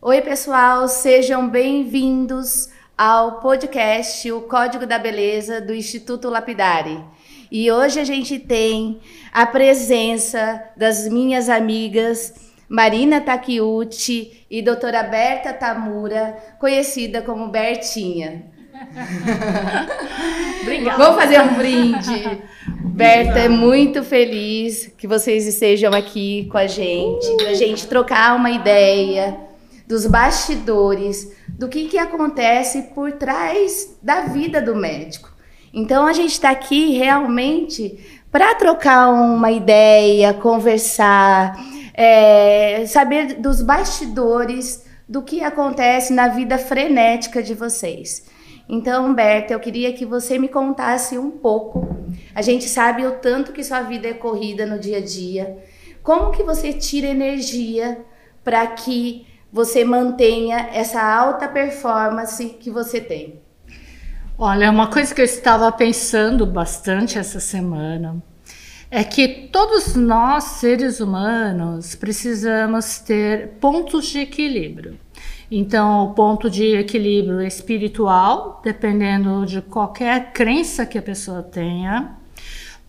[0.00, 7.02] Oi, pessoal, sejam bem-vindos ao podcast O Código da Beleza do Instituto Lapidari.
[7.50, 9.00] E hoje a gente tem
[9.32, 12.32] a presença das minhas amigas
[12.68, 18.44] Marina Takiuchi e doutora Berta Tamura, conhecida como Bertinha.
[20.62, 20.96] Obrigada.
[20.96, 22.40] Vamos fazer um brinde.
[22.84, 28.36] Berta, é muito feliz que vocês estejam aqui com a gente, para a gente trocar
[28.36, 29.47] uma ideia
[29.88, 35.32] dos bastidores, do que, que acontece por trás da vida do médico.
[35.72, 41.58] Então a gente está aqui realmente para trocar uma ideia, conversar,
[41.94, 48.26] é, saber dos bastidores do que acontece na vida frenética de vocês.
[48.68, 51.88] Então, Berta, eu queria que você me contasse um pouco.
[52.34, 55.56] A gente sabe o tanto que sua vida é corrida no dia a dia.
[56.02, 58.04] Como que você tira energia
[58.44, 63.40] para que você mantenha essa alta performance que você tem?
[64.36, 68.22] Olha, uma coisa que eu estava pensando bastante essa semana
[68.90, 74.98] é que todos nós, seres humanos, precisamos ter pontos de equilíbrio.
[75.50, 82.16] Então, o ponto de equilíbrio espiritual, dependendo de qualquer crença que a pessoa tenha,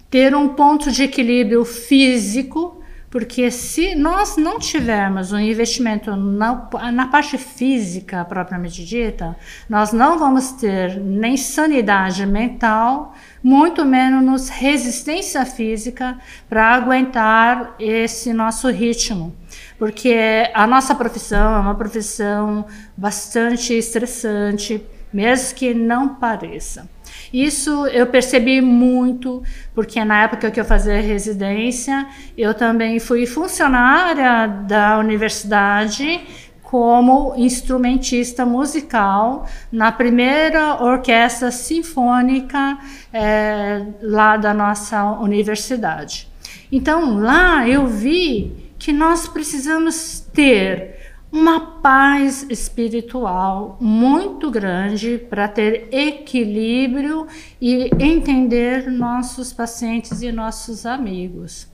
[0.10, 2.79] ter um ponto de equilíbrio físico,
[3.10, 9.36] porque se nós não tivermos um investimento na, na, parte física propriamente dita,
[9.68, 18.70] nós não vamos ter nem sanidade mental, muito menos resistência física para aguentar esse nosso
[18.70, 19.36] ritmo.
[19.80, 20.16] Porque
[20.54, 22.66] a nossa profissão é uma profissão
[22.96, 26.88] bastante estressante, mesmo que não pareça.
[27.34, 34.48] Isso eu percebi muito, porque na época que eu fazia residência, eu também fui funcionária
[34.48, 36.22] da universidade
[36.70, 42.78] como instrumentista musical na primeira orquestra sinfônica
[43.12, 46.28] é, lá da nossa universidade.
[46.72, 50.99] Então lá eu vi que nós precisamos ter
[51.32, 57.28] uma paz espiritual muito grande para ter equilíbrio
[57.62, 61.68] e entender nossos pacientes e nossos amigos.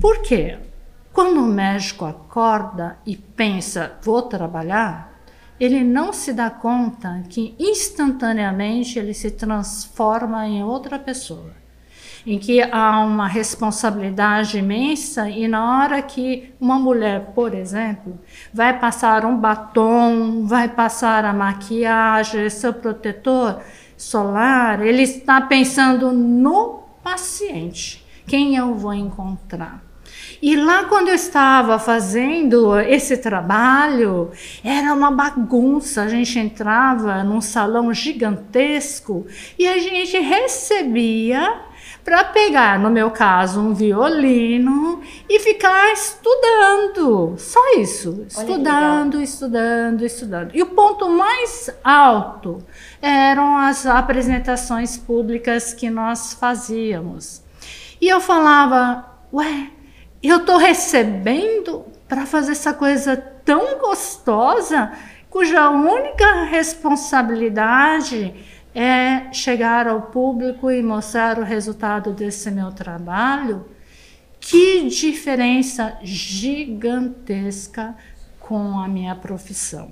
[0.00, 0.58] Por quê?
[1.12, 5.12] Quando o médico acorda e pensa, vou trabalhar,
[5.60, 11.61] ele não se dá conta que instantaneamente ele se transforma em outra pessoa
[12.26, 18.18] em que há uma responsabilidade imensa e na hora que uma mulher, por exemplo,
[18.52, 23.60] vai passar um batom, vai passar a maquiagem, seu protetor
[23.96, 29.82] solar, ele está pensando no paciente, quem eu vou encontrar.
[30.40, 34.32] E lá quando eu estava fazendo esse trabalho,
[34.64, 36.02] era uma bagunça.
[36.02, 39.24] A gente entrava num salão gigantesco
[39.56, 41.60] e a gente recebia
[42.04, 47.36] para pegar, no meu caso, um violino e ficar estudando.
[47.38, 48.26] Só isso.
[48.28, 50.50] Estudando, estudando, estudando.
[50.54, 52.64] E o ponto mais alto
[53.00, 57.42] eram as apresentações públicas que nós fazíamos.
[58.00, 59.70] E eu falava, ué,
[60.22, 64.92] eu estou recebendo para fazer essa coisa tão gostosa,
[65.30, 68.34] cuja única responsabilidade
[68.74, 73.66] é chegar ao público e mostrar o resultado desse meu trabalho,
[74.40, 77.94] que diferença gigantesca
[78.40, 79.90] com a minha profissão.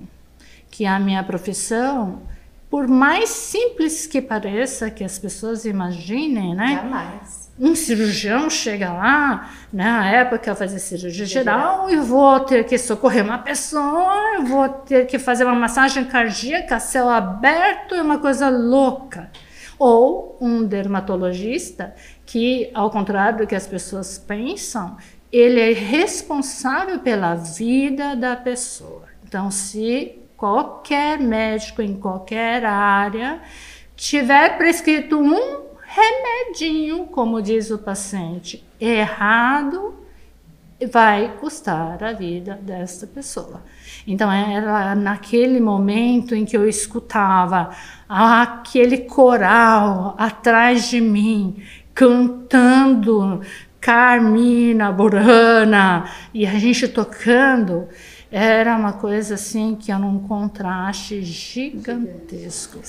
[0.69, 2.21] Que a minha profissão,
[2.69, 6.75] por mais simples que pareça, que as pessoas imaginem, né?
[6.75, 12.63] Jamais um cirurgião chega lá, né, na época eu fazia cirurgia geral, e vou ter
[12.65, 18.17] que socorrer uma pessoa, vou ter que fazer uma massagem cardíaca, céu aberto, é uma
[18.17, 19.29] coisa louca.
[19.77, 21.93] Ou um dermatologista
[22.25, 24.97] que, ao contrário do que as pessoas pensam,
[25.31, 29.03] ele é responsável pela vida da pessoa.
[29.23, 33.39] Então, se qualquer médico em qualquer área
[33.95, 35.60] tiver prescrito um
[35.93, 39.93] remedinho, como diz o paciente, errado,
[40.91, 43.61] vai custar a vida desta pessoa.
[44.07, 47.71] Então era naquele momento em que eu escutava
[48.07, 51.61] aquele coral atrás de mim
[51.93, 53.41] cantando
[53.79, 57.89] Carmina Burana e a gente tocando
[58.31, 62.79] era uma coisa assim que era um contraste gigantesco.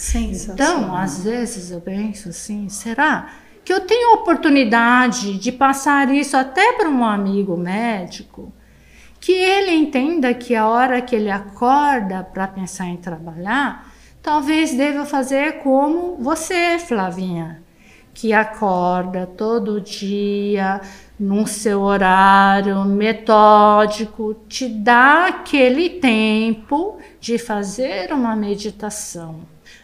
[0.53, 3.29] Então, às vezes eu penso assim, será
[3.65, 8.53] que eu tenho oportunidade de passar isso até para um amigo médico
[9.21, 15.05] que ele entenda que a hora que ele acorda para pensar em trabalhar, talvez deva
[15.05, 17.63] fazer como você, Flavinha,
[18.15, 20.81] que acorda todo dia
[21.19, 29.41] num seu horário metódico, te dá aquele tempo de fazer uma meditação.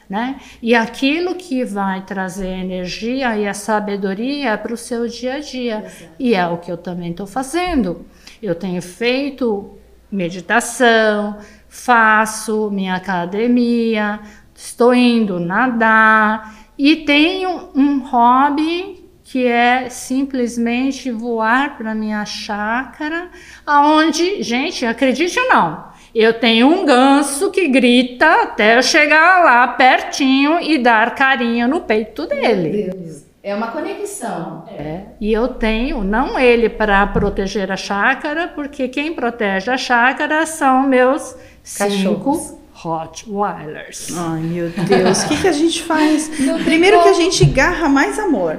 [0.09, 0.41] Né?
[0.63, 5.85] E aquilo que vai trazer energia e a sabedoria para o seu dia a dia.
[5.85, 6.13] Exato.
[6.19, 8.07] E é o que eu também estou fazendo.
[8.43, 9.79] Eu tenho feito
[10.11, 11.37] meditação,
[11.69, 14.19] faço minha academia,
[14.55, 23.29] estou indo nadar e tenho um hobby que é simplesmente voar para minha chácara,
[23.67, 25.85] aonde, gente, acredite ou não,
[26.15, 31.83] eu tenho um ganso que grita até eu chegar lá pertinho e dar carinho no
[31.83, 32.87] peito dele.
[32.87, 33.29] Meu Deus.
[33.43, 34.65] É uma conexão.
[34.69, 35.03] É.
[35.21, 40.83] E eu tenho, não ele para proteger a chácara, porque quem protege a chácara são
[40.89, 41.37] meus
[41.79, 42.41] Cachorros.
[42.41, 44.09] cinco Rottweilers.
[44.17, 45.23] Ai, meu Deus.
[45.23, 46.31] O que, que a gente faz?
[46.65, 48.59] Primeiro que a gente garra mais amor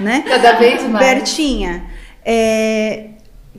[0.00, 0.24] né?
[0.26, 1.06] Cada vez mais.
[1.06, 1.84] Bertinha,
[2.24, 3.10] é,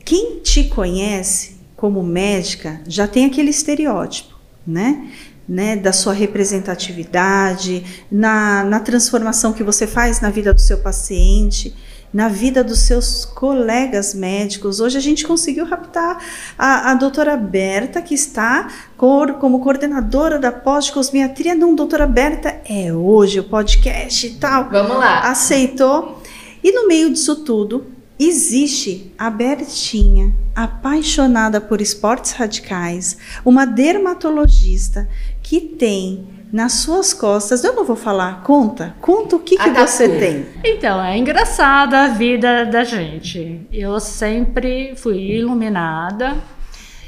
[0.04, 4.34] quem te conhece como médica já tem aquele estereótipo,
[4.66, 5.08] né?
[5.48, 11.74] Né, da sua representatividade, na, na transformação que você faz na vida do seu paciente,
[12.12, 14.80] na vida dos seus colegas médicos.
[14.80, 16.18] Hoje a gente conseguiu raptar
[16.58, 21.54] a, a doutora Berta, que está cor, como coordenadora da pós-cosmiatria.
[21.54, 24.68] Não, doutora Berta, é hoje o podcast e tal.
[24.68, 25.20] Vamos lá.
[25.30, 26.20] Aceitou.
[26.62, 27.86] E no meio disso tudo,
[28.18, 35.08] existe a Bertinha, apaixonada por esportes radicais, uma dermatologista
[35.42, 40.06] que tem nas suas costas, eu não vou falar, conta, conta o que, que você
[40.06, 40.46] tem.
[40.62, 43.66] Então, é engraçada a vida da gente.
[43.72, 46.36] Eu sempre fui iluminada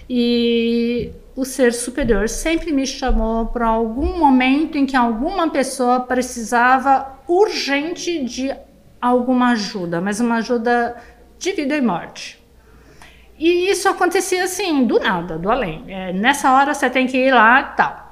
[0.08, 7.18] e o ser superior sempre me chamou para algum momento em que alguma pessoa precisava
[7.28, 8.50] urgente de
[8.98, 10.96] alguma ajuda, mas uma ajuda
[11.38, 12.42] de vida e morte.
[13.38, 15.84] E isso acontecia assim, do nada, do além.
[15.88, 18.03] É, nessa hora você tem que ir lá tal.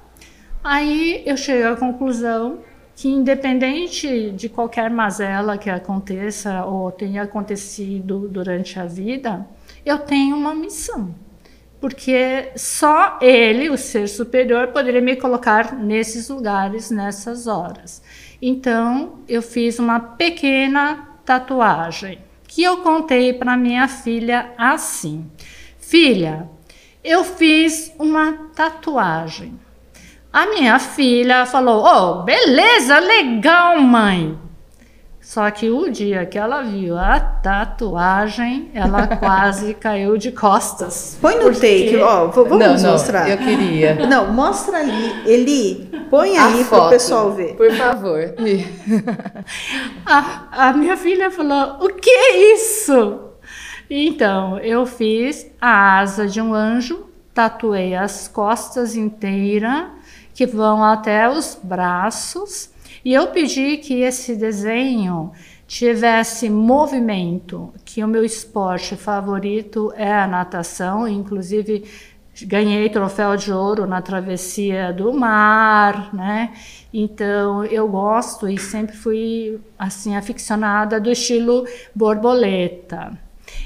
[0.65, 2.61] Aí eu cheguei à conclusão
[2.95, 9.45] que, independente de qualquer mazela que aconteça ou tenha acontecido durante a vida,
[9.85, 11.15] eu tenho uma missão.
[11.81, 18.01] Porque só ele, o ser superior, poderia me colocar nesses lugares, nessas horas.
[18.41, 25.27] Então, eu fiz uma pequena tatuagem que eu contei para minha filha assim:
[25.81, 26.49] Filha,
[27.03, 29.59] eu fiz uma tatuagem
[30.33, 34.39] a minha filha falou: Oh, beleza, legal, mãe.
[35.21, 41.17] Só que o dia que ela viu a tatuagem, ela quase caiu de costas.
[41.21, 41.61] Põe no porque...
[41.61, 43.31] take, ó, vamos não, não, mostrar.
[43.31, 43.95] Eu queria.
[44.07, 47.55] Não, mostra ali, Eli, põe aí para o pessoal ver.
[47.55, 48.35] Por favor.
[50.05, 53.21] a, a minha filha falou: O que é isso?
[53.89, 60.02] Então, eu fiz a asa de um anjo, tatuei as costas inteiras
[60.35, 62.71] que vão até os braços.
[63.05, 65.33] E eu pedi que esse desenho
[65.67, 71.85] tivesse movimento, que o meu esporte favorito é a natação, inclusive
[72.43, 76.53] ganhei troféu de ouro na travessia do mar, né?
[76.93, 83.19] Então eu gosto e sempre fui assim aficionada do estilo borboleta.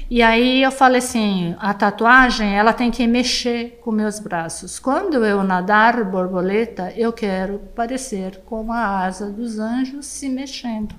[0.09, 4.79] E aí eu falei assim, a tatuagem ela tem que mexer com meus braços.
[4.79, 10.95] Quando eu nadar borboleta, eu quero parecer com a asa dos anjos se mexendo.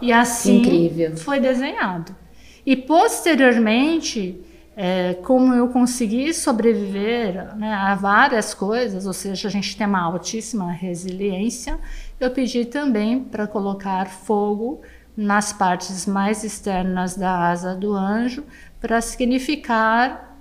[0.00, 1.16] E assim Incrível.
[1.16, 2.16] foi desenhado.
[2.64, 4.40] E posteriormente,
[4.74, 10.00] é, como eu consegui sobreviver né, a várias coisas, ou seja, a gente tem uma
[10.00, 11.78] altíssima resiliência,
[12.18, 14.80] eu pedi também para colocar fogo
[15.16, 18.44] nas partes mais externas da asa do anjo
[18.80, 20.38] para significar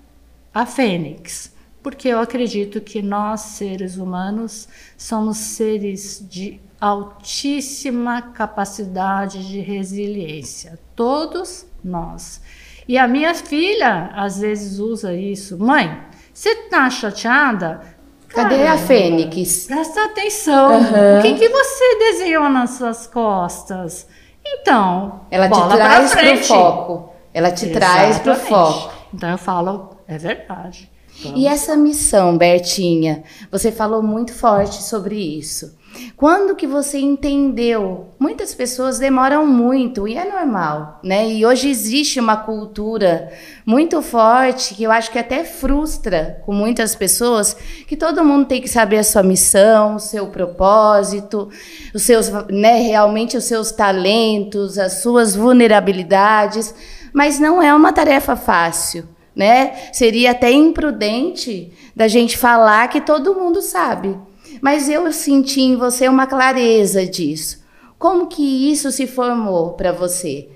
[0.54, 9.60] a fênix, porque eu acredito que nós, seres humanos, somos seres de altíssima capacidade de
[9.60, 12.42] resiliência, todos nós.
[12.88, 16.02] E a minha filha às vezes usa isso, mãe.
[16.34, 17.82] Você tá chateada?
[18.30, 19.66] Cadê Caramba, a fênix?
[19.66, 20.78] Presta atenção.
[20.78, 21.20] Uhum.
[21.20, 24.08] O que, que você desenhou nas suas costas?
[24.54, 27.14] Então, ela te traz para o foco.
[27.34, 27.94] Ela te Exatamente.
[27.94, 28.94] traz para o foco.
[29.14, 30.90] Então eu falo, é verdade.
[31.36, 35.78] E essa missão, Bertinha, você falou muito forte sobre isso.
[36.16, 38.10] Quando que você entendeu?
[38.20, 41.30] Muitas pessoas demoram muito e é normal, né?
[41.30, 43.32] E hoje existe uma cultura
[43.66, 47.56] muito forte que eu acho que até frustra com muitas pessoas
[47.88, 51.50] que todo mundo tem que saber a sua missão, o seu propósito,
[51.94, 56.74] os seus, né, realmente os seus talentos, as suas vulnerabilidades,
[57.12, 59.08] mas não é uma tarefa fácil
[59.40, 59.74] né?
[59.94, 64.20] Seria até imprudente da gente falar que todo mundo sabe.
[64.62, 67.64] Mas eu senti em você uma clareza disso.
[67.98, 70.50] Como que isso se formou para você?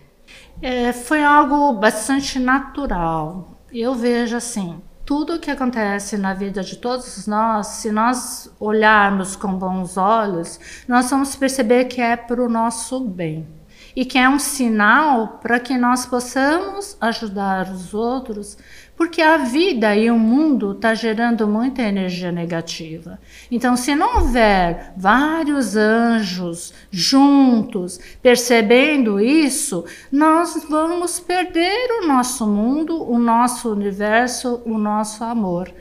[0.62, 3.58] É, foi algo bastante natural.
[3.72, 9.54] Eu vejo assim, tudo que acontece na vida de todos nós, se nós olharmos com
[9.54, 10.60] bons olhos,
[10.90, 13.48] nós vamos perceber que é para o nosso bem
[13.96, 18.58] e que é um sinal para que nós possamos ajudar os outros,
[18.96, 23.20] porque a vida e o mundo está gerando muita energia negativa.
[23.52, 33.04] Então, se não houver vários anjos juntos percebendo isso, nós vamos perder o nosso mundo,
[33.04, 35.74] o nosso universo, o nosso amor.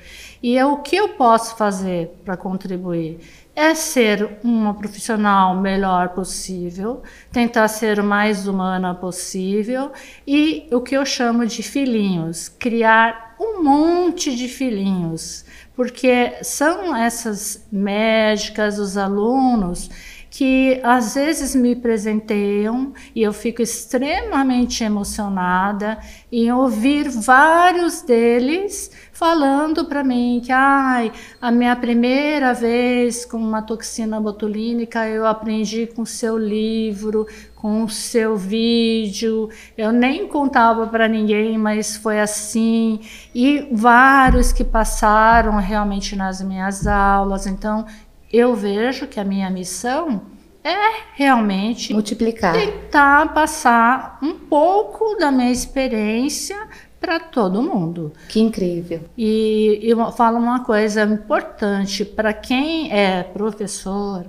[0.43, 3.21] E é o que eu posso fazer para contribuir?
[3.55, 9.93] É ser uma profissional melhor possível, tentar ser o mais humana possível
[10.27, 15.45] e o que eu chamo de filhinhos, criar um monte de filhinhos,
[15.75, 19.91] porque são essas médicas, os alunos
[20.33, 25.99] que às vezes me presenteiam e eu fico extremamente emocionada
[26.33, 33.61] em ouvir vários deles falando para mim que ai, a minha primeira vez com uma
[33.61, 39.51] toxina botulínica eu aprendi com seu livro, com seu vídeo.
[39.79, 42.99] Eu nem contava para ninguém, mas foi assim.
[43.33, 47.47] E vários que passaram realmente nas minhas aulas.
[47.47, 47.87] Então,
[48.33, 50.23] eu vejo que a minha missão
[50.65, 56.57] é realmente multiplicar, tentar passar um pouco da minha experiência
[57.01, 58.13] para todo mundo.
[58.29, 59.01] Que incrível.
[59.19, 64.25] E eu falo uma coisa importante para quem é professor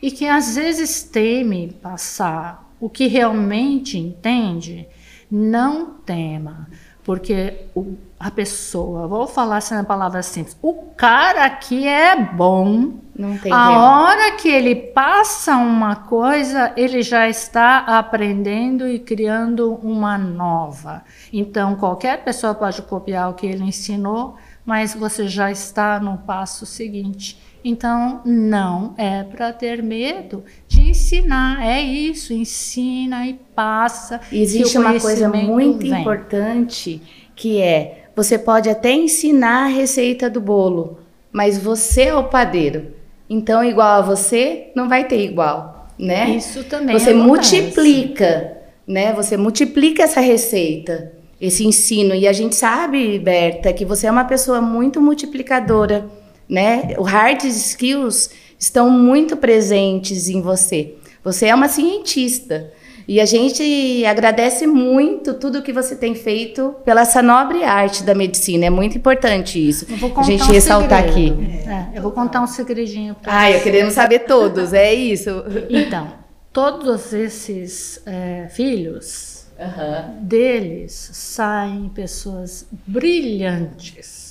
[0.00, 4.86] e que às vezes teme passar o que realmente entende,
[5.30, 6.66] não tema
[7.08, 12.94] porque o, a pessoa, vou falar assim na palavra simples, o cara aqui é bom.
[13.16, 19.74] Não tem a hora que ele passa uma coisa, ele já está aprendendo e criando
[19.82, 21.04] uma nova.
[21.32, 26.66] Então, qualquer pessoa pode copiar o que ele ensinou, mas você já está no passo
[26.66, 27.40] seguinte.
[27.64, 34.20] Então, não é para ter medo de ensinar, é isso, ensina e passa.
[34.30, 36.00] Existe uma coisa muito vem.
[36.00, 37.02] importante
[37.34, 40.98] que é: você pode até ensinar a receita do bolo,
[41.32, 42.88] mas você é o padeiro.
[43.30, 46.30] Então, igual a você, não vai ter igual, né?
[46.30, 46.98] Isso também.
[46.98, 47.28] Você acontece.
[47.28, 49.12] multiplica, né?
[49.12, 52.14] Você multiplica essa receita, esse ensino.
[52.14, 56.10] E a gente sabe, Berta, que você é uma pessoa muito multiplicadora
[56.48, 56.94] né?
[56.96, 60.94] O hard skills estão muito presentes em você.
[61.22, 62.72] Você é uma cientista.
[63.08, 68.14] E a gente agradece muito tudo que você tem feito pela essa nobre arte da
[68.14, 68.66] medicina.
[68.66, 69.86] É muito importante isso.
[70.14, 71.40] a gente um ressaltar segredo.
[71.42, 71.68] aqui.
[71.68, 75.30] É, eu vou contar um segredinho para Ah, eu queremos saber todos, é isso.
[75.70, 76.12] Então,
[76.52, 80.22] todos esses é, filhos uhum.
[80.22, 84.28] deles saem pessoas brilhantes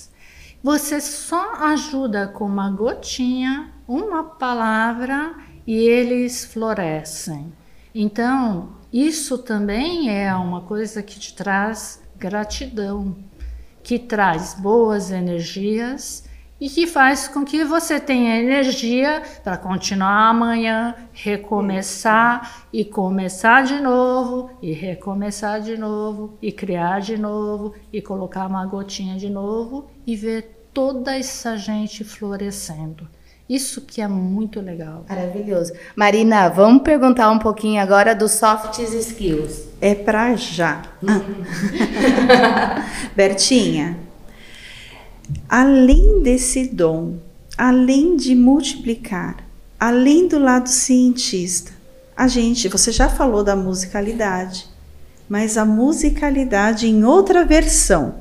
[0.64, 7.54] você só ajuda com uma gotinha, uma palavra e eles florescem.
[8.00, 13.18] Então, isso também é uma coisa que te traz gratidão,
[13.82, 16.24] que traz boas energias
[16.62, 23.80] e que faz com que você tenha energia para continuar amanhã, recomeçar e começar de
[23.80, 29.90] novo e recomeçar de novo e criar de novo e colocar uma gotinha de novo
[30.06, 33.10] e ver toda essa gente florescendo.
[33.50, 35.06] Isso que é muito legal.
[35.08, 35.72] Maravilhoso.
[35.96, 39.68] Marina, vamos perguntar um pouquinho agora dos soft skills.
[39.80, 40.84] É para já.
[43.16, 43.98] Bertinha,
[45.48, 47.18] além desse dom,
[47.58, 49.38] além de multiplicar,
[49.80, 51.72] além do lado cientista,
[52.16, 54.68] a gente, você já falou da musicalidade,
[55.30, 58.16] mas a musicalidade em outra versão,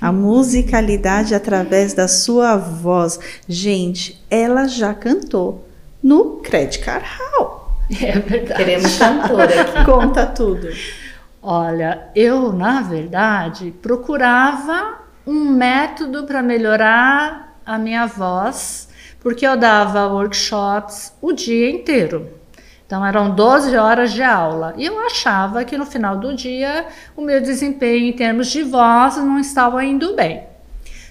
[0.00, 3.18] a musicalidade através da sua voz.
[3.48, 5.68] Gente, ela já cantou
[6.02, 7.76] no Credit Card Hall.
[8.00, 8.54] É verdade.
[8.54, 9.84] Queremos cantora aqui.
[9.84, 10.68] Conta tudo.
[11.42, 18.88] Olha, eu, na verdade, procurava um método para melhorar a minha voz,
[19.20, 22.39] porque eu dava workshops o dia inteiro.
[22.90, 24.74] Então eram 12 horas de aula.
[24.76, 29.16] E eu achava que no final do dia o meu desempenho em termos de voz
[29.16, 30.42] não estava indo bem.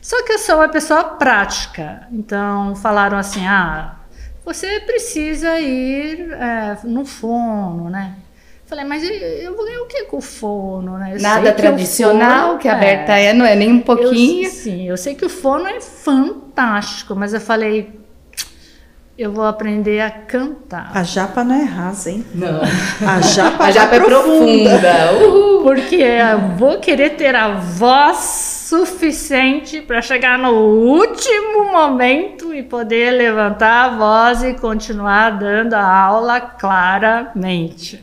[0.02, 2.06] Só que eu sou uma pessoa prática.
[2.12, 3.96] Então falaram assim: ah,
[4.44, 8.16] você precisa ir é, no fono, né?
[8.66, 11.14] Falei, mas eu, eu vou ganhar o que com o fono, né?
[11.16, 14.48] Eu Nada tradicional, que, fono, que a Berta é, não é nem um pouquinho.
[14.48, 18.00] Eu, sim, eu sei que o fono é fantástico, mas eu falei,
[19.20, 20.92] eu vou aprender a cantar.
[20.96, 22.26] A japa não é rasa, hein?
[22.34, 22.62] Não.
[23.06, 24.80] A japa, a japa é profunda.
[24.80, 25.62] profunda.
[25.62, 28.16] Porque eu vou querer ter a voz
[28.70, 35.84] suficiente para chegar no último momento e poder levantar a voz e continuar dando a
[35.84, 38.02] aula claramente.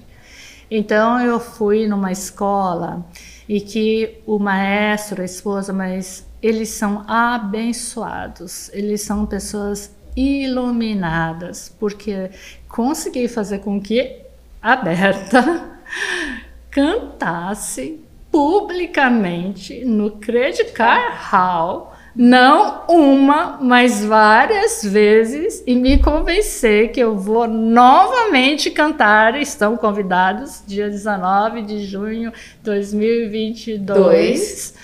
[0.70, 3.06] Então eu fui numa escola
[3.48, 8.70] e que o maestro, a esposa, mas eles são abençoados.
[8.74, 12.30] Eles são pessoas iluminadas, porque
[12.68, 14.22] consegui fazer com que
[14.62, 15.78] a Berta
[16.70, 18.00] cantasse
[18.32, 27.16] publicamente no Credit Card Hall, não uma, mas várias vezes, e me convencer que eu
[27.16, 29.40] vou novamente cantar.
[29.40, 33.86] Estão convidados, dia 19 de junho de 2022.
[33.86, 34.74] Dois.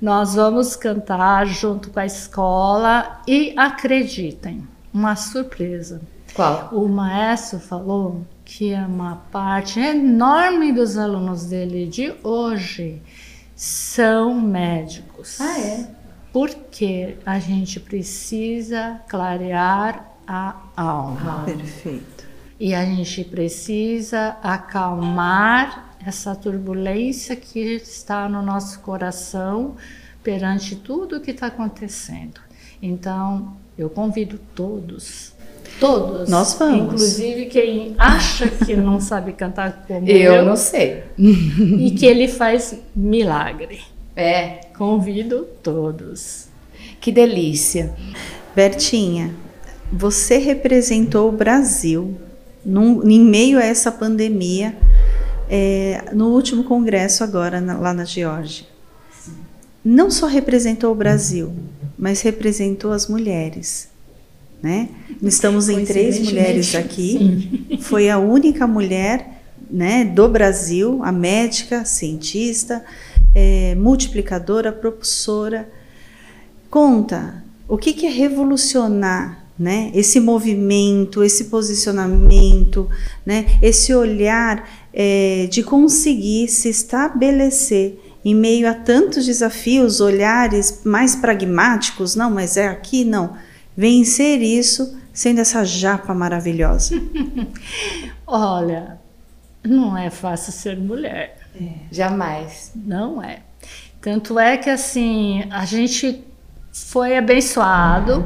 [0.00, 6.02] Nós vamos cantar junto com a escola e acreditem, uma surpresa.
[6.34, 6.68] Qual?
[6.70, 13.02] O maestro falou que é uma parte enorme dos alunos dele de hoje
[13.54, 15.40] são médicos.
[15.40, 15.88] Ah, é?
[16.30, 21.40] Porque a gente precisa clarear a alma.
[21.40, 22.26] Ah, perfeito.
[22.60, 29.74] E a gente precisa acalmar essa turbulência que está no nosso coração
[30.22, 32.40] perante tudo o que está acontecendo.
[32.80, 35.32] Então, eu convido todos,
[35.80, 41.02] todos, nós vamos, inclusive quem acha que não sabe cantar como eu, eu não sei,
[41.18, 43.80] e que ele faz milagre.
[44.14, 46.46] É, convido todos.
[47.00, 47.94] Que delícia,
[48.54, 49.34] Bertinha.
[49.92, 52.16] Você representou o Brasil
[52.64, 54.76] num, em meio a essa pandemia
[55.48, 58.66] é, no último congresso agora na, lá na Geórgia.
[59.84, 61.52] Não só representou o Brasil,
[61.98, 63.88] mas representou as mulheres.
[64.62, 64.88] Né?
[65.22, 67.68] Estamos em três mulheres aqui.
[67.70, 67.78] Sim.
[67.78, 72.84] Foi a única mulher né, do Brasil, a médica, cientista,
[73.34, 75.68] é, multiplicadora, propulsora.
[76.68, 79.90] Conta, o que, que é revolucionar né?
[79.94, 82.88] Esse movimento, esse posicionamento,
[83.24, 83.46] né?
[83.62, 92.16] Esse olhar é, de conseguir se estabelecer em meio a tantos desafios, olhares mais pragmáticos,
[92.16, 93.36] não, mas é aqui, não.
[93.76, 96.94] Vencer isso sendo essa japa maravilhosa.
[98.26, 98.98] Olha,
[99.62, 101.38] não é fácil ser mulher.
[101.60, 102.72] É, jamais.
[102.74, 103.40] Não é.
[104.00, 106.24] Tanto é que assim, a gente
[106.72, 108.24] foi abençoado.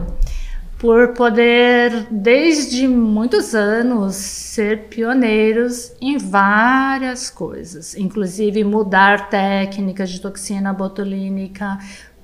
[0.80, 10.72] Por poder, desde muitos anos, ser pioneiros em várias coisas, inclusive mudar técnicas de toxina
[10.72, 11.78] botulínica,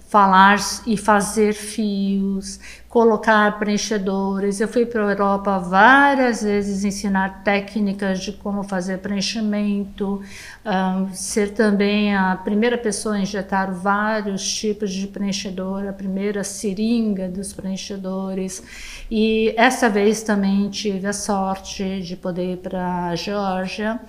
[0.08, 4.58] falar e fazer fios, colocar preenchedores.
[4.58, 10.22] Eu fui para a Europa várias vezes ensinar técnicas de como fazer preenchimento,
[10.66, 17.28] um, ser também a primeira pessoa a injetar vários tipos de preenchedor, a primeira seringa
[17.28, 18.62] dos preenchedores.
[19.08, 24.00] E essa vez também tive a sorte de poder ir para a Geórgia.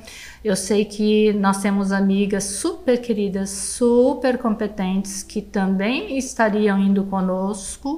[0.44, 7.96] Eu sei que nós temos amigas super queridas, super competentes, que também estariam indo conosco,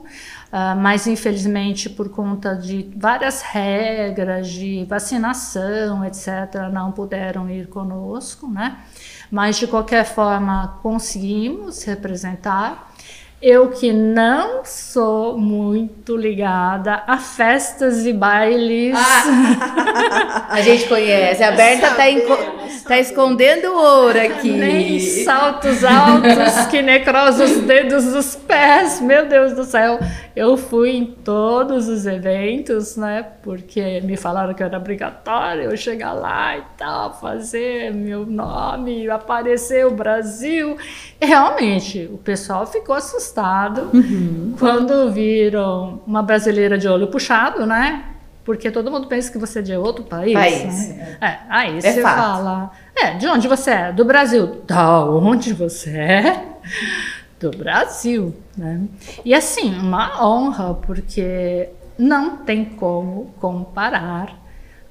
[0.51, 8.47] uh, mas infelizmente por conta de várias regras de vacinação, etc., não puderam ir conosco,
[8.49, 8.79] né?
[9.31, 12.88] Mas de qualquer forma conseguimos representar.
[13.41, 18.93] Eu que não sou muito ligada a festas e bailes.
[18.93, 21.41] Ah, a gente conhece.
[21.41, 24.51] A Berta está tá escondendo ouro aqui.
[24.51, 28.99] Nem saltos altos que necrosa os dedos dos pés.
[28.99, 29.99] Meu Deus do céu.
[30.35, 33.25] Eu fui em todos os eventos, né?
[33.41, 39.85] Porque me falaram que era obrigatório eu chegar lá e tal, fazer meu nome, aparecer
[39.85, 40.77] o Brasil.
[41.21, 44.55] Realmente, o pessoal ficou assustado uhum.
[44.57, 48.05] quando viram uma brasileira de olho puxado, né?
[48.45, 50.33] Porque todo mundo pensa que você é de outro país.
[50.33, 50.89] País.
[50.89, 51.17] Né?
[51.21, 52.15] É, aí é você fato.
[52.15, 52.71] fala.
[52.95, 53.91] É, de onde você é?
[53.91, 54.61] Do Brasil.
[54.65, 56.45] Da onde você é?
[57.39, 58.81] Do Brasil, né?
[59.23, 64.39] E assim, uma honra, porque não tem como comparar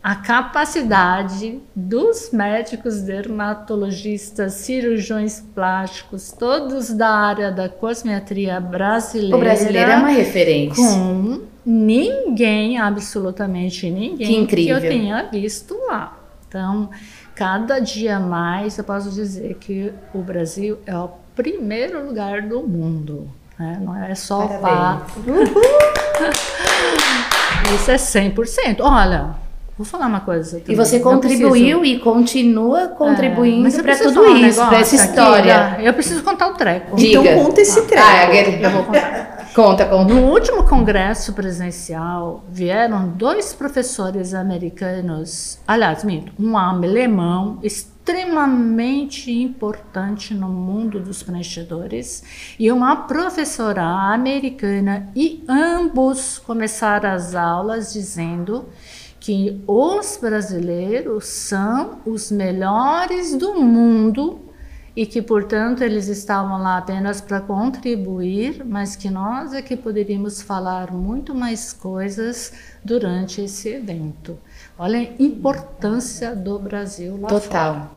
[0.03, 9.37] a capacidade dos médicos dermatologistas, cirurgiões plásticos, todos da área da cosmetria brasileira.
[9.37, 10.83] O brasileiro é uma referência.
[10.83, 14.81] Com ninguém, absolutamente ninguém, que, incrível.
[14.81, 16.17] que eu tenha visto lá.
[16.47, 16.89] Então,
[17.35, 23.29] cada dia mais eu posso dizer que o Brasil é o primeiro lugar do mundo.
[23.59, 23.79] Né?
[23.83, 25.13] Não é só o fato.
[27.75, 28.79] Isso é 100%.
[28.81, 29.35] Olha,
[29.79, 30.59] Vou falar uma coisa.
[30.59, 30.73] Também.
[30.73, 35.67] E você contribuiu e continua contribuindo é, para tudo um isso, para essa história.
[35.67, 36.97] Aqui, eu preciso contar o um treco.
[36.97, 37.21] Diga.
[37.21, 38.05] Então conta esse treco.
[38.05, 39.38] Ah, eu vou contar.
[39.55, 40.14] Conta, conta.
[40.14, 50.49] No último congresso presencial, vieram dois professores americanos, aliás, minto, um alemão extremamente importante no
[50.49, 52.23] mundo dos preenchedores
[52.57, 58.67] e uma professora americana e ambos começaram as aulas dizendo
[59.29, 64.41] que os brasileiros são os melhores do mundo
[64.97, 70.41] e que, portanto, eles estavam lá apenas para contribuir, mas que nós é que poderíamos
[70.41, 74.38] falar muito mais coisas durante esse evento.
[74.79, 77.75] Olha a importância do Brasil lá Total.
[77.75, 77.91] Fora.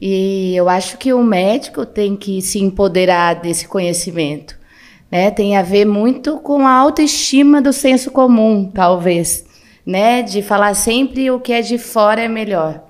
[0.00, 4.58] E eu acho que o médico tem que se empoderar desse conhecimento.
[5.10, 5.30] Né?
[5.30, 9.46] Tem a ver muito com a autoestima do senso comum, talvez
[9.88, 10.20] né?
[10.20, 12.84] De falar sempre o que é de fora é melhor.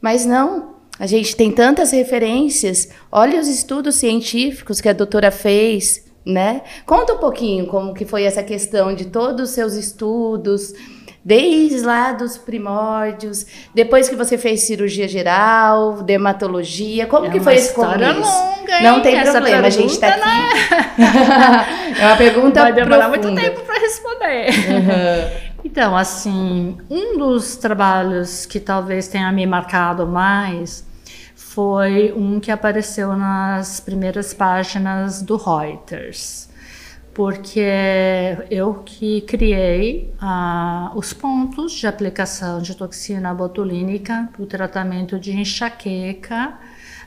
[0.00, 2.88] Mas não, a gente tem tantas referências.
[3.10, 6.62] Olha os estudos científicos que a doutora fez, né?
[6.86, 10.72] Conta um pouquinho como que foi essa questão de todos os seus estudos,
[11.24, 17.56] desde lá dos primórdios, depois que você fez cirurgia geral, dermatologia, como é que foi
[17.56, 18.20] esse começo?
[18.20, 20.20] Longa, Não tem essa problema, a gente está aqui.
[20.20, 21.96] Né?
[22.00, 23.32] é uma pergunta Vai demorar profunda.
[23.32, 24.50] muito tempo para responder.
[24.50, 25.45] Uhum.
[25.66, 30.86] Então, assim, um dos trabalhos que talvez tenha me marcado mais
[31.34, 36.48] foi um que apareceu nas primeiras páginas do Reuters,
[37.12, 37.66] porque
[38.48, 45.32] eu que criei ah, os pontos de aplicação de toxina botulínica para o tratamento de
[45.32, 46.60] enxaqueca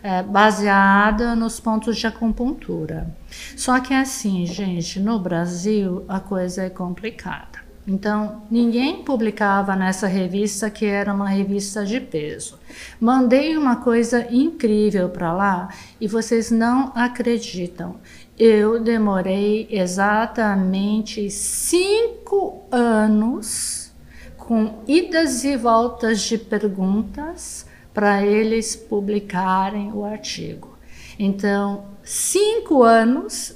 [0.04, 3.08] é, baseada nos pontos de acupuntura.
[3.56, 7.49] Só que assim, gente, no Brasil a coisa é complicada.
[7.90, 12.60] Então, ninguém publicava nessa revista que era uma revista de peso.
[13.00, 17.96] Mandei uma coisa incrível para lá e vocês não acreditam.
[18.38, 23.92] Eu demorei exatamente cinco anos
[24.38, 30.78] com idas e voltas de perguntas para eles publicarem o artigo.
[31.18, 33.56] Então, cinco anos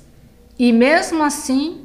[0.57, 1.82] e mesmo assim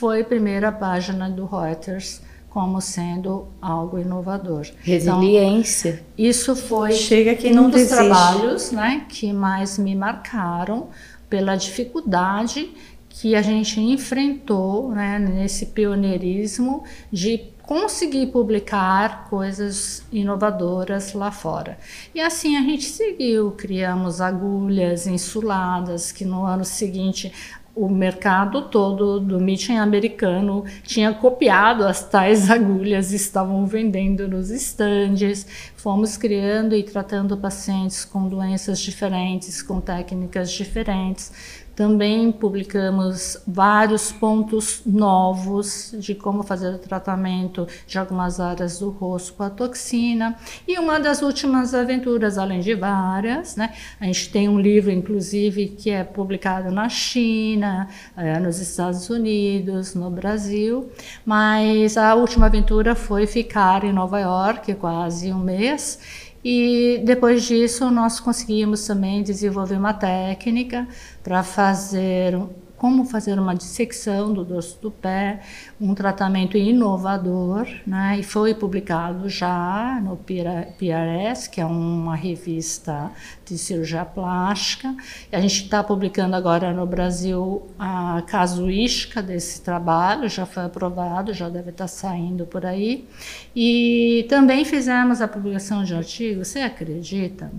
[0.00, 4.66] foi a primeira página do Reuters como sendo algo inovador.
[4.82, 5.90] Resiliência.
[5.90, 7.96] Então, isso foi Chega que um não dos desiste.
[7.96, 10.88] trabalhos né, que mais me marcaram
[11.28, 12.72] pela dificuldade
[13.10, 16.82] que a gente enfrentou né, nesse pioneirismo
[17.12, 21.78] de conseguir publicar coisas inovadoras lá fora.
[22.12, 27.32] E assim a gente seguiu, criamos agulhas insuladas que no ano seguinte
[27.74, 35.46] o mercado todo do meeting americano tinha copiado as tais agulhas, estavam vendendo nos estandes.
[35.76, 41.59] Fomos criando e tratando pacientes com doenças diferentes, com técnicas diferentes.
[41.80, 49.32] Também publicamos vários pontos novos de como fazer o tratamento de algumas áreas do rosto
[49.32, 50.36] com a toxina.
[50.68, 53.72] E uma das últimas aventuras, além de várias, né?
[53.98, 59.94] A gente tem um livro, inclusive, que é publicado na China, é, nos Estados Unidos,
[59.94, 60.90] no Brasil.
[61.24, 65.98] Mas a última aventura foi ficar em Nova York, quase um mês
[66.44, 70.88] e depois disso, nós conseguimos também desenvolver uma técnica
[71.22, 72.34] para fazer
[72.80, 75.40] como fazer uma dissecção do dorso do pé,
[75.78, 78.16] um tratamento inovador, né?
[78.18, 83.10] E foi publicado já no PRS, que é uma revista
[83.44, 84.96] de cirurgia plástica.
[85.30, 91.34] E a gente está publicando agora no Brasil a casuística desse trabalho, já foi aprovado,
[91.34, 93.06] já deve estar tá saindo por aí.
[93.54, 97.52] E também fizemos a publicação de artigos, você acredita?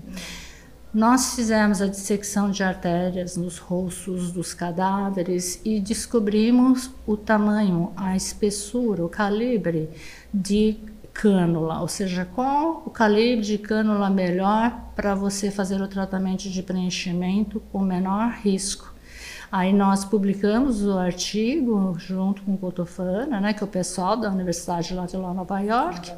[0.94, 8.14] Nós fizemos a dissecção de artérias nos rostos dos cadáveres e descobrimos o tamanho, a
[8.14, 9.88] espessura, o calibre
[10.34, 10.76] de
[11.10, 16.62] cânula, ou seja, qual o calibre de cânula melhor para você fazer o tratamento de
[16.62, 18.92] preenchimento com menor risco.
[19.50, 24.30] Aí nós publicamos o artigo junto com o Cotofana, né, que é o pessoal da
[24.30, 26.12] Universidade lá de lá Nova York,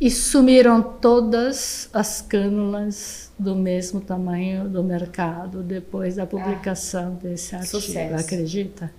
[0.00, 7.54] e sumiram todas as cânulas do mesmo tamanho do mercado depois da publicação ah, desse
[7.54, 8.14] artigo, sucesso.
[8.14, 8.92] acredita?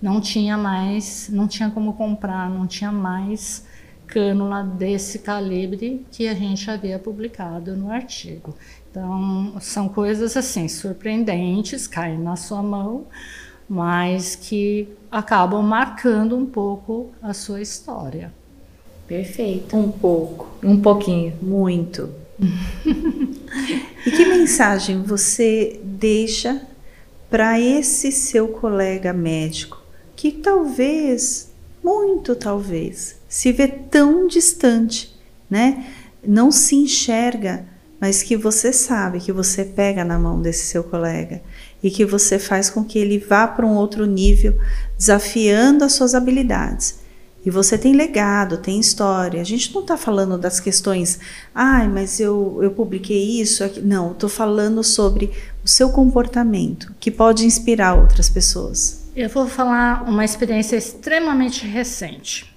[0.00, 3.66] Não tinha mais, não tinha como comprar, não tinha mais
[4.06, 8.54] cânula desse calibre que a gente havia publicado no artigo.
[8.90, 13.06] Então, são coisas assim surpreendentes, caem na sua mão,
[13.68, 18.32] mas que acabam marcando um pouco a sua história.
[19.08, 19.74] Perfeito.
[19.74, 20.48] Um pouco.
[20.62, 21.34] Um pouquinho.
[21.40, 22.10] Muito.
[24.06, 26.60] e que mensagem você deixa
[27.30, 29.82] para esse seu colega médico
[30.14, 31.50] que talvez,
[31.82, 35.14] muito talvez, se vê tão distante,
[35.48, 35.86] né?
[36.26, 37.64] Não se enxerga,
[38.00, 41.40] mas que você sabe que você pega na mão desse seu colega
[41.82, 44.58] e que você faz com que ele vá para um outro nível,
[44.96, 46.98] desafiando as suas habilidades.
[47.46, 49.40] E você tem legado, tem história.
[49.40, 51.20] A gente não está falando das questões,
[51.54, 53.62] ai, mas eu, eu publiquei isso.
[53.64, 53.80] Aqui.
[53.80, 55.30] Não, estou falando sobre
[55.64, 59.08] o seu comportamento, que pode inspirar outras pessoas.
[59.14, 62.54] Eu vou falar uma experiência extremamente recente.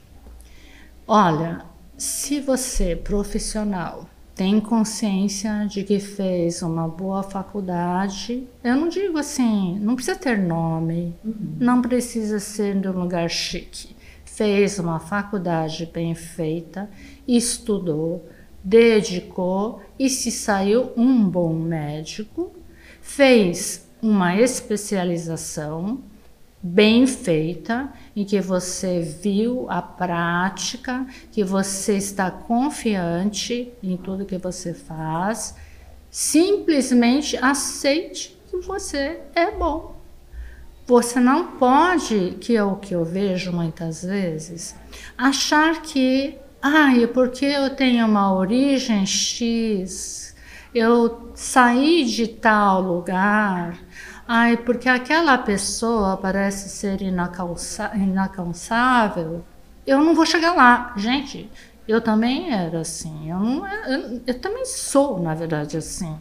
[1.08, 1.64] Olha,
[1.98, 9.78] se você, profissional, tem consciência de que fez uma boa faculdade, eu não digo assim,
[9.80, 11.58] não precisa ter nome, uhum.
[11.60, 13.96] não precisa ser de um lugar chique.
[14.34, 16.90] Fez uma faculdade bem feita,
[17.28, 18.30] estudou,
[18.64, 22.56] dedicou e se saiu um bom médico,
[23.02, 26.02] fez uma especialização,
[26.64, 34.38] bem feita, em que você viu a prática, que você está confiante em tudo que
[34.38, 35.58] você faz,
[36.10, 40.01] simplesmente aceite que você é bom.
[40.88, 44.76] Você não pode, que é o que eu vejo muitas vezes,
[45.18, 50.36] achar que, ai, porque eu tenho uma origem X,
[50.74, 53.78] eu saí de tal lugar,
[54.34, 59.44] Ai, porque aquela pessoa parece ser inalcançável,
[59.86, 60.94] eu não vou chegar lá.
[60.96, 61.52] Gente,
[61.86, 63.30] eu também era assim.
[63.30, 66.18] Eu, não, eu, eu também sou, na verdade, assim.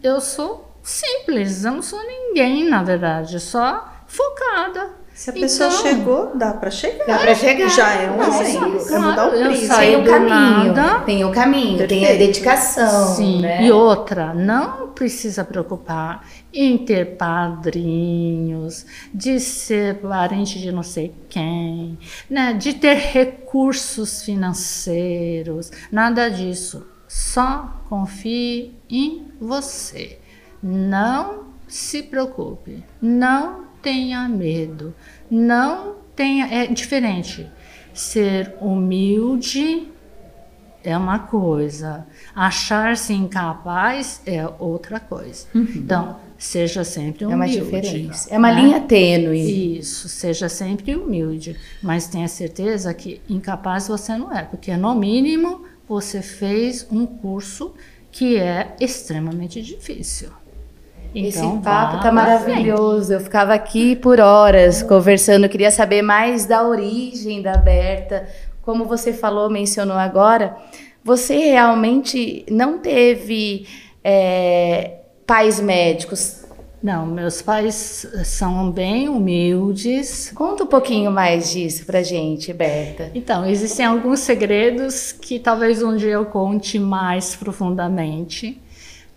[0.00, 5.00] Eu sou simples, eu não sou ninguém, na verdade, só focada.
[5.20, 7.06] Se a pessoa então, chegou, dá para chegar.
[7.06, 7.68] Dá para chegar.
[7.68, 8.94] Já é um exemplo.
[8.94, 9.76] É mudar o prisma.
[9.76, 10.72] Tem o caminho.
[10.72, 11.00] Nada.
[11.00, 12.00] Tem o caminho, Perfeito.
[12.06, 13.14] tem a dedicação.
[13.16, 13.42] Sim.
[13.42, 13.66] Né?
[13.66, 21.98] E outra, não precisa preocupar em ter padrinhos, de ser parente de não sei quem,
[22.28, 22.54] né?
[22.54, 26.86] de ter recursos financeiros, nada disso.
[27.06, 30.19] Só confie em você.
[30.62, 34.94] Não se preocupe, não tenha medo,
[35.30, 36.46] não tenha.
[36.46, 37.48] É diferente.
[37.92, 39.88] Ser humilde
[40.82, 45.46] é uma coisa, achar-se incapaz é outra coisa.
[45.54, 45.66] Uhum.
[45.76, 47.32] Então, seja sempre humilde.
[47.32, 48.34] É uma diferença.
[48.34, 48.62] É uma né?
[48.62, 49.78] linha tênue.
[49.78, 55.64] Isso, seja sempre humilde, mas tenha certeza que incapaz você não é, porque no mínimo
[55.88, 57.74] você fez um curso
[58.10, 60.30] que é extremamente difícil.
[61.14, 63.12] Então, Esse papo tá maravilhoso.
[63.12, 65.44] Eu ficava aqui por horas conversando.
[65.44, 68.28] Eu queria saber mais da origem da Berta.
[68.62, 70.56] Como você falou, mencionou agora,
[71.02, 73.66] você realmente não teve
[74.04, 76.44] é, pais médicos?
[76.82, 80.32] Não, meus pais são bem humildes.
[80.34, 83.10] Conta um pouquinho mais disso pra gente, Berta.
[83.14, 88.58] Então, existem alguns segredos que talvez um dia eu conte mais profundamente,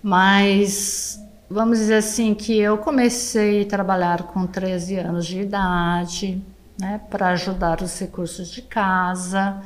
[0.01, 6.41] mas vamos dizer assim que eu comecei a trabalhar com 13 anos de idade,
[6.79, 9.61] né, para ajudar os recursos de casa.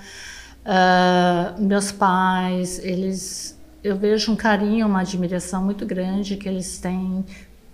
[0.66, 7.26] Uh, meus pais, eles, eu vejo um carinho, uma admiração muito grande que eles têm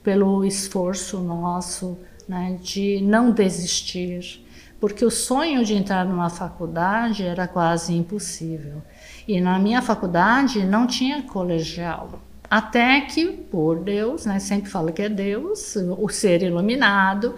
[0.04, 4.46] pelo esforço nosso, né, de não desistir,
[4.80, 8.82] porque o sonho de entrar numa faculdade era quase impossível.
[9.28, 12.20] E na minha faculdade não tinha colegial.
[12.54, 17.34] Até que, por Deus, né, sempre falo que é Deus, o ser iluminado,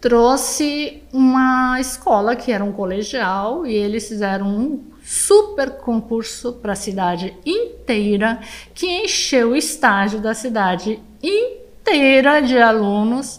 [0.00, 6.76] trouxe uma escola que era um colegial e eles fizeram um super concurso para a
[6.76, 8.40] cidade inteira,
[8.72, 13.38] que encheu o estágio da cidade inteira de alunos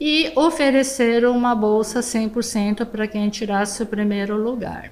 [0.00, 4.90] e ofereceram uma bolsa 100% para quem tirasse o primeiro lugar.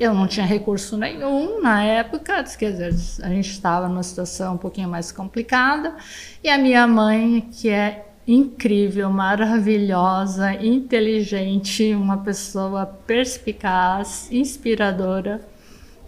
[0.00, 4.56] Eu não tinha recurso nenhum na época, quer dizer, a gente estava numa situação um
[4.56, 5.94] pouquinho mais complicada,
[6.42, 15.46] e a minha mãe, que é incrível, maravilhosa, inteligente, uma pessoa perspicaz, inspiradora,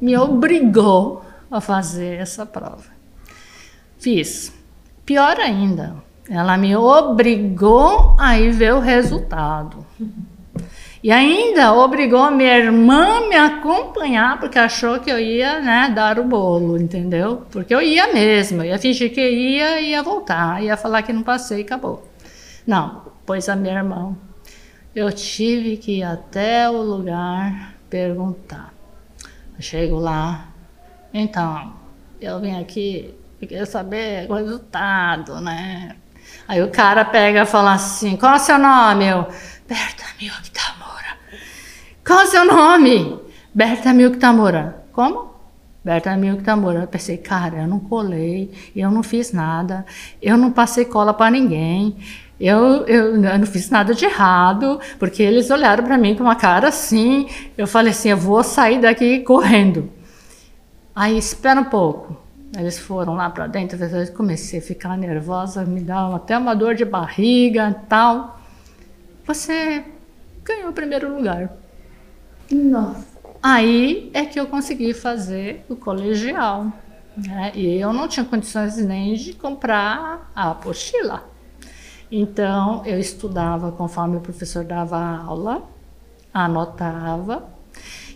[0.00, 2.90] me obrigou a fazer essa prova.
[3.98, 4.54] Fiz.
[5.04, 5.96] Pior ainda,
[6.30, 9.84] ela me obrigou a ir ver o resultado.
[11.02, 16.24] E ainda obrigou minha irmã me acompanhar, porque achou que eu ia né, dar o
[16.24, 17.44] bolo, entendeu?
[17.50, 21.12] Porque eu ia mesmo, eu ia fingir que ia e ia voltar, ia falar que
[21.12, 22.08] não passei e acabou.
[22.64, 24.16] Não, pois a minha irmã.
[24.94, 28.72] Eu tive que ir até o lugar perguntar.
[29.56, 30.52] Eu chego lá,
[31.12, 31.72] então,
[32.20, 35.96] eu vim aqui, eu queria saber o resultado, né?
[36.48, 39.06] Aí o cara pega e fala assim: qual é o seu nome?
[39.06, 39.26] Eu,
[39.72, 41.16] Berta Milk Tamura.
[42.06, 43.18] Qual o seu nome?
[43.54, 44.84] Berta Milk Tamura.
[44.92, 45.32] Como?
[45.82, 46.80] Berta Milk Tamura.
[46.80, 49.86] Eu pensei, cara, eu não colei, eu não fiz nada,
[50.20, 51.96] eu não passei cola para ninguém.
[52.38, 56.36] Eu, eu, eu, não fiz nada de errado, porque eles olharam para mim com uma
[56.36, 57.26] cara assim.
[57.56, 59.90] Eu falei assim: eu vou sair daqui correndo.
[60.94, 62.14] Aí, espera um pouco.
[62.58, 66.74] Eles foram lá para dentro, eu comecei a ficar nervosa, me dava até uma dor
[66.74, 68.41] de barriga tal.
[69.26, 69.84] Você
[70.44, 71.52] ganhou o primeiro lugar.
[72.50, 73.06] Nossa.
[73.42, 76.72] Aí é que eu consegui fazer o colegial.
[77.16, 77.52] Né?
[77.54, 81.28] E eu não tinha condições nem de comprar a apostila.
[82.10, 85.62] Então eu estudava conforme o professor dava aula,
[86.32, 87.52] anotava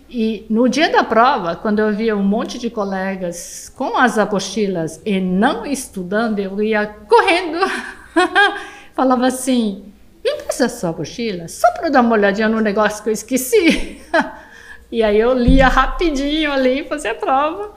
[0.09, 5.01] e no dia da prova, quando eu via um monte de colegas com as apostilas
[5.05, 7.59] e não estudando, eu ia correndo,
[8.95, 9.92] falava assim:
[10.29, 14.01] empresta sua apostila, só para dar uma olhadinha no negócio que eu esqueci.
[14.91, 17.75] e aí eu lia rapidinho ali, fazia a prova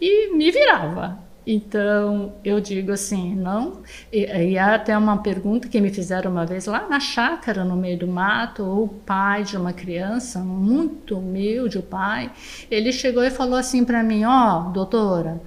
[0.00, 1.18] e me virava.
[1.46, 3.82] Então, eu digo assim, não.
[4.12, 7.98] E, e até uma pergunta que me fizeram uma vez lá na chácara, no meio
[7.98, 12.30] do mato, o pai de uma criança, muito humilde, o pai,
[12.70, 15.40] ele chegou e falou assim para mim: Ó, oh, doutora,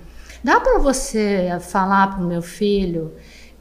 [0.44, 3.13] dá para você falar para o meu filho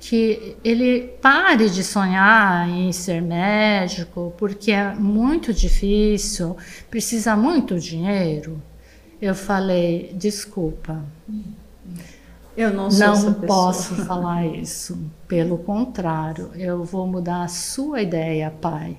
[0.06, 6.58] que ele pare de sonhar em ser médico, porque é muito difícil,
[6.90, 8.60] precisa muito dinheiro?
[9.20, 11.02] Eu falei: desculpa.
[12.54, 14.98] Eu não sou Não posso falar isso.
[15.26, 18.98] Pelo contrário, eu vou mudar a sua ideia, pai.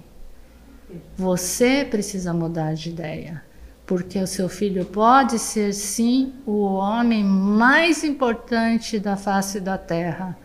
[1.16, 3.44] Você precisa mudar de ideia.
[3.86, 10.36] Porque o seu filho pode ser, sim, o homem mais importante da face da terra.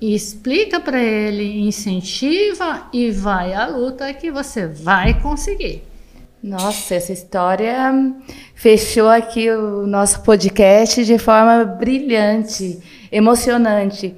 [0.00, 5.82] Explica para ele, incentiva e vai à luta que você vai conseguir.
[6.40, 7.92] Nossa, essa história
[8.54, 12.78] fechou aqui o nosso podcast de forma brilhante,
[13.10, 14.14] emocionante.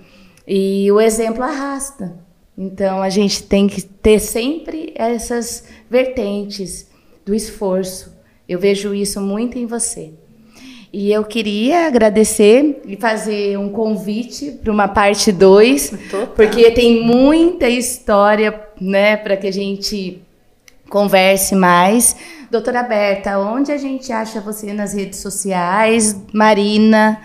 [0.46, 2.14] E o exemplo arrasta.
[2.58, 6.90] Então a gente tem que ter sempre essas vertentes
[7.24, 8.14] do esforço.
[8.46, 10.12] Eu vejo isso muito em você.
[10.92, 15.92] E eu queria agradecer e fazer um convite para uma parte 2,
[16.34, 20.20] porque tem muita história, né, para que a gente
[20.88, 22.16] converse mais.
[22.50, 26.16] Doutora Berta, onde a gente acha você nas redes sociais?
[26.32, 27.20] Marina.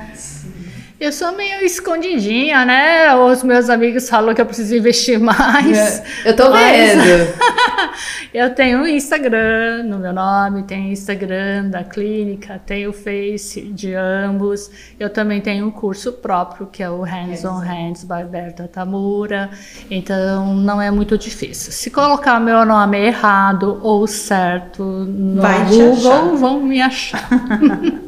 [1.06, 3.13] Eu sou meio escondidinha, né?
[3.13, 6.02] Os meus amigos falam que eu preciso investir mais.
[6.26, 7.32] Eu tô vendo.
[8.34, 13.94] eu tenho o Instagram no meu nome, tenho Instagram da clínica, tenho o Face de
[13.94, 14.72] ambos.
[15.00, 19.52] Eu também tenho um curso próprio, que é o Hands on Hands by Berta Tamura.
[19.91, 21.72] Então não é muito difícil.
[21.72, 27.30] Se colocar meu nome errado ou certo no Vai Google, vão me achar.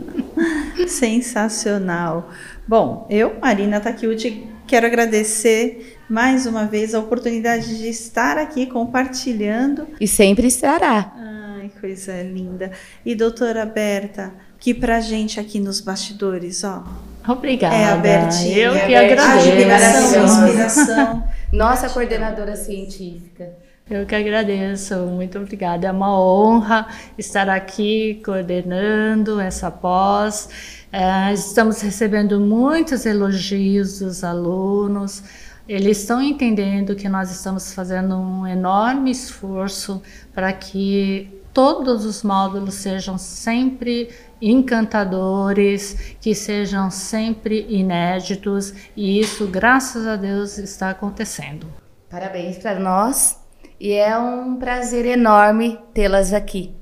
[0.89, 2.27] Sensacional.
[2.67, 9.87] Bom, eu, Marina Takiuti, quero agradecer mais uma vez a oportunidade de estar aqui compartilhando.
[10.01, 11.13] E sempre estará.
[11.15, 12.71] Ai, coisa linda.
[13.05, 16.83] E doutora Berta, que pra gente aqui nos bastidores, ó.
[17.25, 17.73] Obrigada.
[17.73, 18.57] É a Bertinha.
[18.57, 19.49] Eu que agradeço.
[19.49, 21.23] Admiração, inspiração.
[21.53, 23.49] Nossa coordenadora científica.
[23.89, 25.87] Eu que agradeço, muito obrigada.
[25.87, 30.49] É uma honra estar aqui coordenando essa pós.
[30.91, 35.23] É, estamos recebendo muitos elogios dos alunos.
[35.67, 40.01] Eles estão entendendo que nós estamos fazendo um enorme esforço
[40.33, 44.09] para que todos os módulos sejam sempre
[44.41, 51.67] encantadores, que sejam sempre inéditos, e isso, graças a Deus, está acontecendo.
[52.09, 53.39] Parabéns para nós
[53.79, 56.73] e é um prazer enorme tê-las aqui.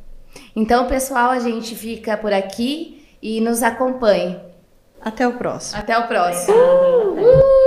[0.56, 2.95] Então, pessoal, a gente fica por aqui
[3.26, 4.40] e nos acompanhe.
[5.02, 5.80] Até o próximo.
[5.80, 6.56] Até o próximo.
[6.56, 7.65] Uh!